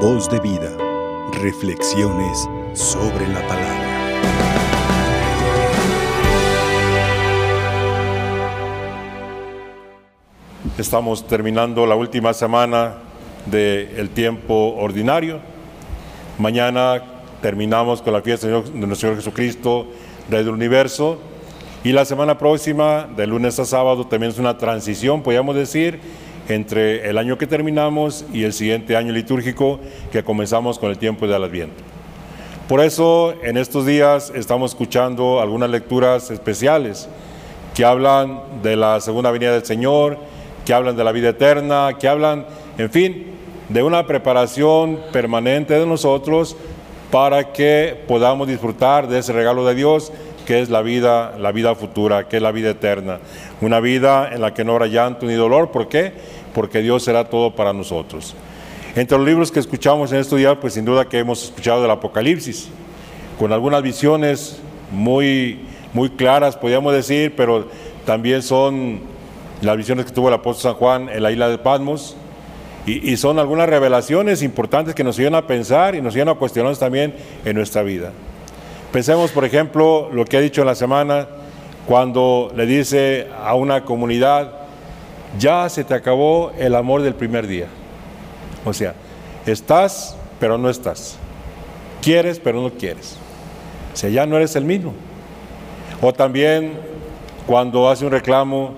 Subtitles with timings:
[0.00, 0.76] Voz de vida.
[1.40, 3.86] Reflexiones sobre la palabra.
[10.76, 12.96] Estamos terminando la última semana
[13.46, 15.40] del tiempo ordinario.
[16.38, 17.02] Mañana
[17.40, 19.86] terminamos con la fiesta de nuestro Señor Jesucristo,
[20.28, 21.18] Rey del Universo.
[21.84, 26.00] Y la semana próxima, de lunes a sábado, también es una transición, podríamos decir,
[26.48, 29.80] entre el año que terminamos y el siguiente año litúrgico
[30.12, 31.82] que comenzamos con el tiempo del Adviento.
[32.68, 37.08] Por eso, en estos días estamos escuchando algunas lecturas especiales
[37.74, 40.18] que hablan de la segunda venida del Señor,
[40.64, 43.26] que hablan de la vida eterna, que hablan, en fin,
[43.68, 46.56] de una preparación permanente de nosotros
[47.10, 50.12] para que podamos disfrutar de ese regalo de Dios
[50.46, 53.18] que es la vida, la vida futura, que es la vida eterna.
[53.60, 55.72] Una vida en la que no habrá llanto ni dolor.
[55.72, 56.12] ¿Por qué?
[56.54, 58.34] Porque Dios será todo para nosotros.
[58.94, 61.90] Entre los libros que escuchamos en estos días, pues sin duda que hemos escuchado del
[61.90, 62.68] Apocalipsis,
[63.38, 64.58] con algunas visiones
[64.90, 65.60] muy,
[65.92, 67.68] muy claras, podríamos decir, pero
[68.06, 69.00] también son
[69.60, 72.16] las visiones que tuvo el apóstol San Juan en la isla de Patmos,
[72.86, 76.34] y, y son algunas revelaciones importantes que nos ayudan a pensar y nos ayudan a
[76.34, 78.12] cuestionarnos también en nuestra vida.
[78.96, 81.28] Pensemos, por ejemplo, lo que ha dicho en la semana
[81.86, 84.52] cuando le dice a una comunidad,
[85.38, 87.66] ya se te acabó el amor del primer día.
[88.64, 88.94] O sea,
[89.44, 91.18] estás, pero no estás.
[92.00, 93.18] Quieres, pero no quieres.
[93.92, 94.94] O sea, ya no eres el mismo.
[96.00, 96.72] O también
[97.46, 98.72] cuando hace un reclamo,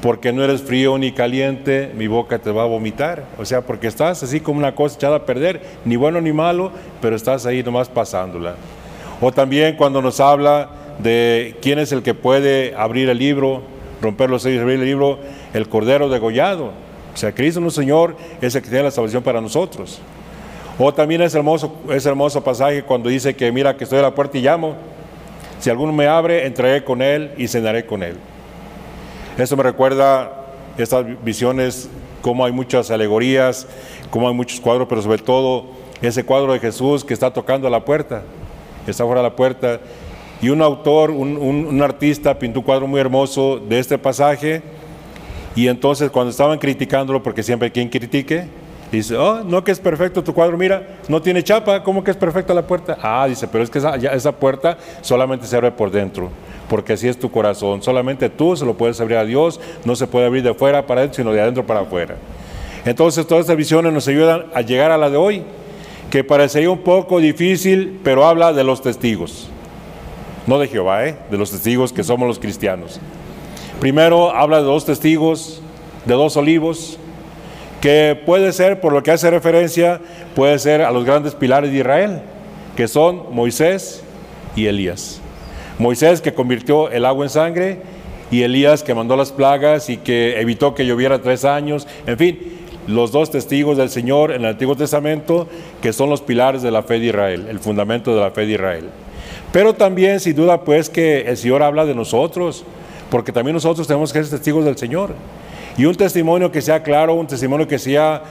[0.00, 3.24] porque no eres frío ni caliente, mi boca te va a vomitar.
[3.38, 6.72] O sea, porque estás así como una cosa echada a perder, ni bueno ni malo,
[7.02, 8.54] pero estás ahí nomás pasándola.
[9.20, 13.62] O también cuando nos habla de quién es el que puede abrir el libro,
[14.00, 15.18] romper los sellos, abrir el libro,
[15.52, 16.72] el Cordero degollado.
[17.12, 20.00] O sea, Cristo nuestro Señor es el que tiene la salvación para nosotros.
[20.78, 24.38] O también es hermoso, hermoso pasaje cuando dice que mira que estoy a la puerta
[24.38, 24.74] y llamo.
[25.58, 28.16] Si alguno me abre, entraré con él y cenaré con él.
[29.36, 30.46] Eso me recuerda
[30.78, 31.90] estas visiones,
[32.22, 33.66] cómo hay muchas alegorías,
[34.08, 35.66] cómo hay muchos cuadros, pero sobre todo
[36.00, 38.22] ese cuadro de Jesús que está tocando a la puerta
[38.86, 39.80] está fuera de la puerta.
[40.42, 44.62] Y un autor, un, artista, pintó un cuadro muy hermoso de este pasaje.
[45.54, 48.46] Y entonces cuando estaban criticándolo, porque siempre hay quien critique,
[48.90, 52.16] dice, oh, no que es perfecto tu cuadro, mira, no tiene chapa, ¿cómo que es
[52.16, 52.96] perfecta la puerta?
[53.02, 56.30] Ah, dice, pero es que esa, esa puerta solamente se abre por dentro,
[56.68, 57.82] porque así es tu corazón.
[57.82, 61.00] Solamente tú se lo puedes abrir a Dios, no se puede abrir de fuera para
[61.00, 62.16] adentro, sino de adentro para afuera.
[62.86, 65.42] Entonces todas estas visiones nos ayudan a llegar a la de hoy
[66.10, 69.48] que parecería un poco difícil, pero habla de los testigos.
[70.46, 71.16] No de Jehová, ¿eh?
[71.30, 73.00] de los testigos que somos los cristianos.
[73.78, 75.62] Primero habla de dos testigos,
[76.04, 76.98] de dos olivos,
[77.80, 80.00] que puede ser, por lo que hace referencia,
[80.34, 82.22] puede ser a los grandes pilares de Israel,
[82.76, 84.02] que son Moisés
[84.56, 85.20] y Elías.
[85.78, 87.78] Moisés que convirtió el agua en sangre
[88.30, 91.86] y Elías que mandó las plagas y que evitó que lloviera tres años.
[92.06, 95.46] En fin, los dos testigos del Señor en el Antiguo Testamento,
[95.80, 98.52] que son los pilares de la fe de Israel, el fundamento de la fe de
[98.52, 98.84] Israel.
[99.52, 102.64] Pero también, sin duda, pues que el Señor habla de nosotros,
[103.10, 105.14] porque también nosotros tenemos que ser testigos del Señor.
[105.76, 108.22] Y un testimonio que sea claro, un testimonio que sea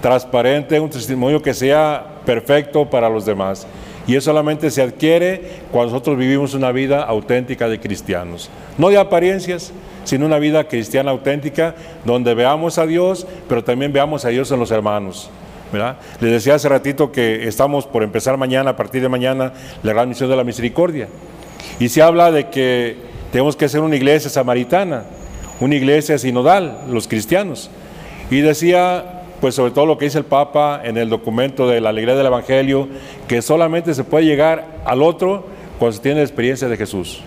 [0.00, 3.66] transparente, un testimonio que sea perfecto para los demás.
[4.06, 8.50] Y eso solamente se adquiere cuando nosotros vivimos una vida auténtica de cristianos.
[8.78, 9.72] No de apariencias,
[10.06, 11.74] sino una vida cristiana auténtica
[12.04, 15.28] donde veamos a Dios, pero también veamos a Dios en los hermanos.
[15.72, 15.96] ¿verdad?
[16.20, 19.52] Les decía hace ratito que estamos por empezar mañana, a partir de mañana,
[19.82, 21.08] la gran misión de la misericordia.
[21.80, 22.96] Y se habla de que
[23.32, 25.02] tenemos que ser una iglesia samaritana,
[25.60, 27.68] una iglesia sinodal, los cristianos.
[28.30, 31.90] Y decía pues sobre todo lo que dice el Papa en el documento de la
[31.90, 32.88] alegría del Evangelio,
[33.28, 35.44] que solamente se puede llegar al otro
[35.78, 37.22] cuando se tiene la experiencia de Jesús.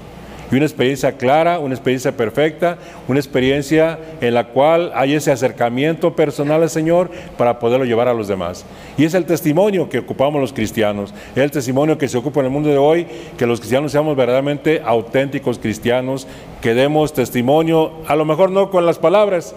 [0.51, 2.77] Y una experiencia clara, una experiencia perfecta,
[3.07, 8.13] una experiencia en la cual hay ese acercamiento personal al Señor para poderlo llevar a
[8.13, 8.65] los demás.
[8.97, 12.47] Y es el testimonio que ocupamos los cristianos, es el testimonio que se ocupa en
[12.47, 13.05] el mundo de hoy,
[13.37, 16.27] que los cristianos seamos verdaderamente auténticos cristianos,
[16.61, 19.53] que demos testimonio, a lo mejor no con las palabras,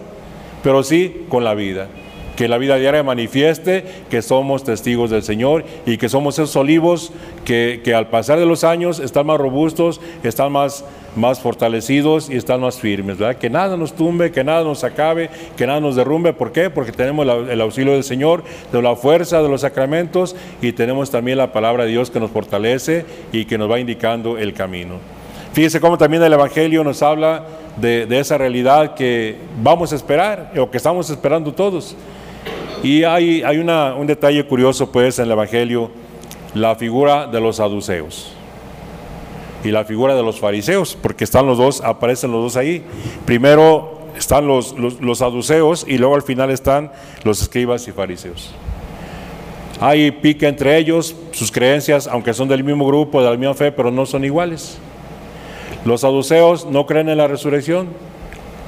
[0.61, 1.87] pero sí con la vida
[2.35, 7.11] que la vida diaria manifieste que somos testigos del Señor y que somos esos olivos
[7.45, 10.83] que, al pasar de los años están más robustos, están más,
[11.15, 13.37] más fortalecidos y están más firmes, ¿verdad?
[13.37, 16.33] Que nada nos tumbe, que nada nos acabe, que nada nos derrumbe.
[16.33, 16.69] ¿Por qué?
[16.69, 21.37] Porque tenemos el auxilio del Señor, de la fuerza de los sacramentos y tenemos también
[21.37, 24.95] la palabra de Dios que nos fortalece y que nos va indicando el camino.
[25.53, 27.45] Fíjese cómo también el Evangelio nos habla
[27.77, 31.95] de, de esa realidad que vamos a esperar o que estamos esperando todos
[32.83, 35.89] Y hay, una, un detalle curioso pues en el Evangelio,
[36.53, 38.33] la figura de los saduceos
[39.63, 42.83] y la figura de los fariseos, porque están los dos, aparecen los dos ahí.
[43.25, 44.75] Primero están los
[45.17, 46.91] saduceos y luego al final están
[47.23, 48.53] los escribas y fariseos.
[49.79, 53.71] Hay pique entre ellos, sus creencias, aunque son del mismo grupo, de la misma fe,
[53.71, 54.77] pero no son iguales.
[55.85, 57.87] Los saduceos no creen en la resurrección,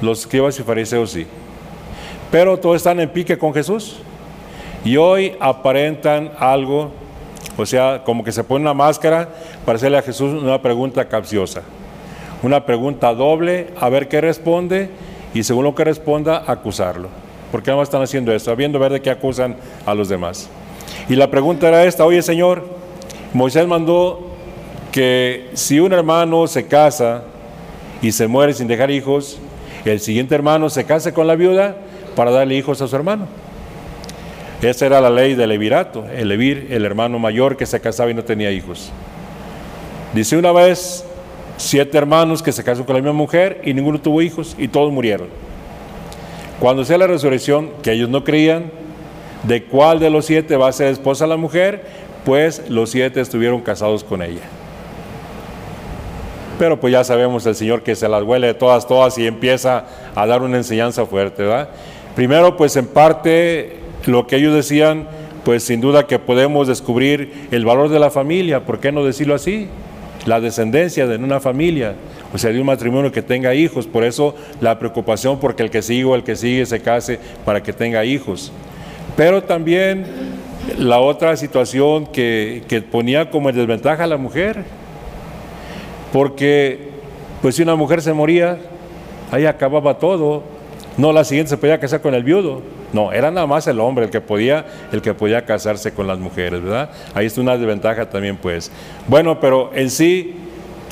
[0.00, 1.26] los escribas y fariseos sí.
[2.36, 3.96] Pero todos están en pique con Jesús.
[4.84, 6.90] Y hoy aparentan algo,
[7.56, 9.30] o sea, como que se pone una máscara
[9.64, 11.62] para hacerle a Jesús una pregunta capciosa.
[12.42, 14.90] Una pregunta doble, a ver qué responde
[15.32, 17.08] y según lo que responda, acusarlo.
[17.50, 18.50] ¿Por qué no están haciendo esto?
[18.50, 19.56] Habiendo ver de qué acusan
[19.86, 20.50] a los demás.
[21.08, 22.66] Y la pregunta era esta, oye Señor,
[23.32, 24.26] Moisés mandó
[24.92, 27.22] que si un hermano se casa
[28.02, 29.38] y se muere sin dejar hijos,
[29.86, 31.76] el siguiente hermano se case con la viuda
[32.16, 33.28] para darle hijos a su hermano.
[34.62, 38.14] Esa era la ley del levirato, el levir, el hermano mayor que se casaba y
[38.14, 38.90] no tenía hijos.
[40.14, 41.04] Dice una vez
[41.58, 44.90] siete hermanos que se casaron con la misma mujer y ninguno tuvo hijos y todos
[44.92, 45.28] murieron.
[46.58, 48.70] Cuando sea la resurrección, que ellos no creían,
[49.42, 51.84] de cuál de los siete va a ser esposa la mujer,
[52.24, 54.40] pues los siete estuvieron casados con ella.
[56.58, 59.84] Pero pues ya sabemos el Señor que se las huele de todas, todas y empieza
[60.14, 61.68] a dar una enseñanza fuerte, ¿verdad?
[62.16, 63.76] Primero, pues en parte
[64.06, 65.06] lo que ellos decían,
[65.44, 69.34] pues sin duda que podemos descubrir el valor de la familia, ¿por qué no decirlo
[69.34, 69.68] así?
[70.24, 71.94] La descendencia de una familia,
[72.32, 75.82] o sea, de un matrimonio que tenga hijos, por eso la preocupación porque el que
[75.82, 78.50] sigue o el que sigue se case para que tenga hijos.
[79.14, 80.06] Pero también
[80.78, 84.64] la otra situación que, ponía como en desventaja a la mujer,
[86.14, 86.88] porque
[87.42, 88.58] pues si una mujer se moría,
[89.30, 90.55] ahí acababa todo,
[90.96, 92.62] no la siguiente se podía casar con el viudo,
[92.92, 96.18] no, era nada más el hombre el que podía, el que podía casarse con las
[96.18, 96.90] mujeres, ¿verdad?
[97.14, 98.70] Ahí está una desventaja también, pues.
[99.06, 100.36] Bueno, pero en sí,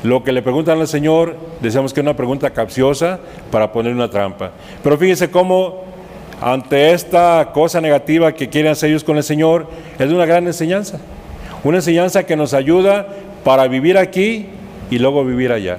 [0.02, 3.20] lo que le preguntan al Señor, decíamos que es una pregunta capciosa
[3.50, 4.50] para poner una trampa.
[4.82, 5.84] Pero fíjense cómo
[6.42, 9.66] ante esta cosa negativa que quieren hacer ellos con el Señor,
[9.98, 10.98] es una gran enseñanza.
[11.62, 13.06] Una enseñanza que nos ayuda
[13.44, 14.48] para vivir aquí
[14.90, 15.78] y luego vivir allá.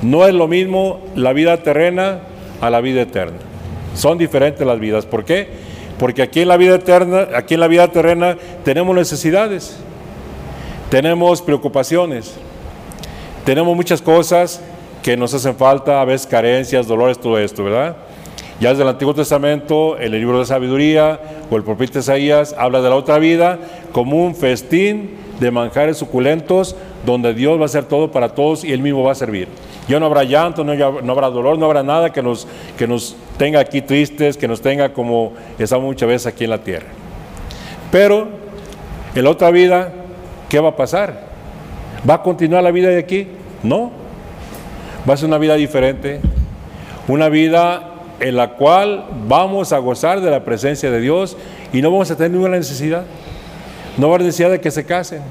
[0.00, 2.20] No es lo mismo la vida terrena
[2.60, 3.38] a la vida eterna.
[3.94, 5.06] Son diferentes las vidas.
[5.06, 5.48] ¿Por qué?
[5.98, 9.76] Porque aquí en la vida eterna, aquí en la vida terrena tenemos necesidades,
[10.90, 12.34] tenemos preocupaciones,
[13.44, 14.62] tenemos muchas cosas
[15.02, 17.96] que nos hacen falta, a veces carencias, dolores, todo esto, ¿verdad?
[18.60, 21.18] Ya desde el Antiguo Testamento, el libro de sabiduría
[21.50, 23.58] o el profeta Isaías habla de la otra vida
[23.92, 28.72] como un festín de manjares suculentos donde Dios va a hacer todo para todos y
[28.72, 29.48] Él mismo va a servir.
[29.90, 30.70] Ya no habrá llanto, no,
[31.10, 32.46] habrá dolor, no habrá nada que nos,
[32.78, 36.58] que nos tenga aquí tristes, que nos tenga como estamos muchas veces aquí en la
[36.58, 36.86] tierra.
[37.90, 38.28] Pero
[39.16, 39.92] en la otra vida,
[40.48, 41.24] ¿qué va a pasar?
[42.08, 43.26] ¿Va a continuar la vida de aquí?
[43.64, 43.90] No.
[45.08, 46.20] Va a ser una vida diferente.
[47.08, 51.36] Una vida en la cual vamos a gozar de la presencia de Dios
[51.72, 53.06] y no vamos a tener ninguna necesidad.
[53.96, 55.22] No va a haber necesidad de que se casen.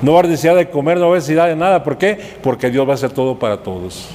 [0.00, 1.82] No va a haber necesidad de comer, no va a haber necesidad de nada.
[1.82, 2.18] ¿Por qué?
[2.42, 4.08] Porque Dios va a hacer todo para todos.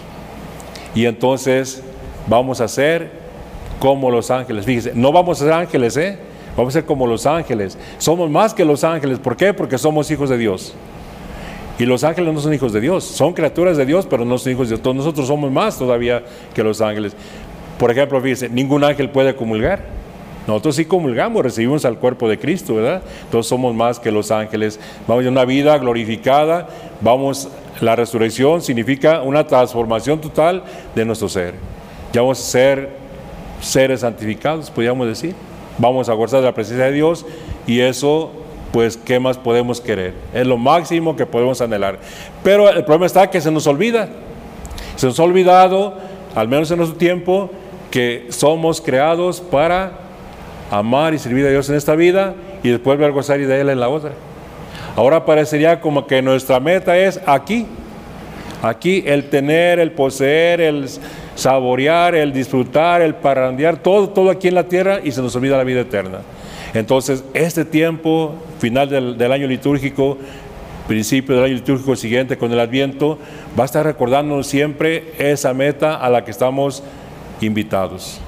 [0.95, 1.83] Y entonces
[2.27, 3.11] vamos a ser
[3.79, 4.65] como los ángeles.
[4.65, 6.17] Fíjese, no vamos a ser ángeles, ¿eh?
[6.55, 7.77] Vamos a ser como los ángeles.
[7.97, 9.19] Somos más que los ángeles.
[9.19, 9.53] ¿Por qué?
[9.53, 10.73] Porque somos hijos de Dios.
[11.79, 14.51] Y los ángeles no son hijos de Dios, son criaturas de Dios, pero no son
[14.51, 14.95] hijos de Dios.
[14.95, 17.13] Nosotros somos más todavía que los ángeles.
[17.79, 20.02] Por ejemplo, fíjense, ningún ángel puede comulgar.
[20.47, 23.01] Nosotros sí comulgamos, recibimos al cuerpo de Cristo, ¿verdad?
[23.31, 24.79] Todos somos más que los ángeles.
[25.07, 26.67] Vamos a una vida glorificada.
[26.99, 27.47] Vamos,
[27.79, 30.63] la resurrección significa una transformación total
[30.95, 31.55] de nuestro ser.
[32.11, 32.89] Ya vamos a ser
[33.61, 35.33] seres santificados, podríamos decir.
[35.77, 37.25] Vamos a gozar de la presencia de Dios
[37.65, 38.31] y eso,
[38.73, 40.13] pues, ¿qué más podemos querer?
[40.33, 41.99] Es lo máximo que podemos anhelar.
[42.43, 44.09] Pero el problema está que se nos olvida.
[44.97, 45.95] Se nos ha olvidado,
[46.35, 47.49] al menos en nuestro tiempo,
[47.89, 50.02] que somos creados para
[50.73, 53.69] amar y servir a Dios en esta vida y después ver gozar y de Él
[53.69, 54.11] en la otra.
[54.95, 57.67] Ahora parecería como que nuestra meta es aquí,
[58.63, 60.87] aquí el tener, el poseer, el
[61.35, 65.57] saborear, el disfrutar, el parrandear, todo, todo aquí en la tierra y se nos olvida
[65.57, 66.19] la vida eterna.
[66.73, 70.17] Entonces, este tiempo final del, del año litúrgico,
[70.87, 73.19] principio del año litúrgico siguiente con el Adviento,
[73.57, 76.83] va a estar recordándonos siempre esa meta a la que estamos
[77.41, 78.22] invitados.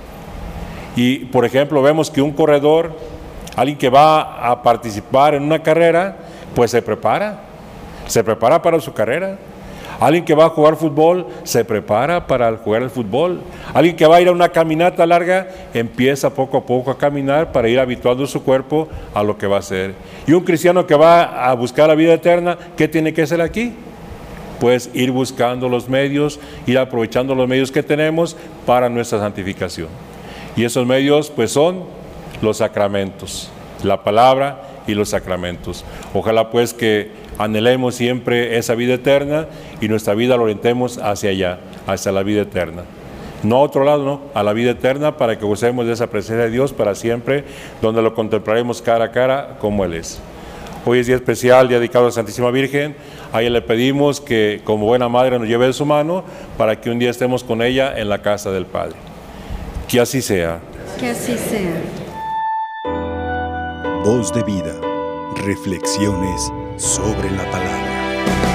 [0.95, 2.91] Y, por ejemplo, vemos que un corredor,
[3.55, 6.17] alguien que va a participar en una carrera,
[6.55, 7.41] pues se prepara,
[8.07, 9.37] se prepara para su carrera.
[9.99, 13.41] Alguien que va a jugar fútbol se prepara para jugar el fútbol.
[13.73, 17.51] Alguien que va a ir a una caminata larga empieza poco a poco a caminar
[17.51, 19.95] para ir habituando su cuerpo a lo que va a hacer.
[20.27, 23.73] Y un cristiano que va a buscar la vida eterna, ¿qué tiene que hacer aquí?
[24.59, 28.35] Pues ir buscando los medios, ir aprovechando los medios que tenemos
[28.65, 29.87] para nuestra santificación.
[30.55, 31.83] Y esos medios pues son
[32.41, 33.49] los sacramentos,
[33.83, 35.83] la palabra y los sacramentos.
[36.13, 39.47] Ojalá pues que anhelemos siempre esa vida eterna
[39.81, 42.83] y nuestra vida la orientemos hacia allá, hacia la vida eterna.
[43.43, 46.45] No a otro lado, no, a la vida eterna para que gocemos de esa presencia
[46.45, 47.43] de Dios para siempre,
[47.81, 50.19] donde lo contemplaremos cara a cara como Él es.
[50.85, 52.95] Hoy es día especial, dedicado a la Santísima Virgen.
[53.33, 56.23] A ella le pedimos que como buena madre nos lleve de su mano
[56.57, 58.95] para que un día estemos con ella en la casa del Padre.
[59.87, 60.59] Que así sea.
[60.99, 61.81] Que así sea.
[64.03, 64.73] Voz de vida.
[65.45, 68.54] Reflexiones sobre la palabra.